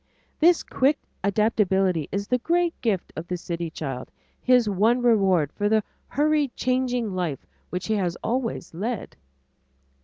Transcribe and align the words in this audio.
This 0.39 0.63
quick 0.63 0.97
adaptability 1.23 2.09
is 2.11 2.27
the 2.29 2.39
great 2.39 2.73
gift 2.81 3.13
of 3.15 3.27
the 3.27 3.37
city 3.37 3.69
child, 3.69 4.09
his 4.41 4.67
one 4.67 5.03
reward 5.03 5.51
for 5.53 5.69
the 5.69 5.83
hurried 6.07 6.55
changing 6.55 7.13
life 7.13 7.45
which 7.69 7.85
he 7.85 7.93
has 7.97 8.17
always 8.23 8.73
led. 8.73 9.15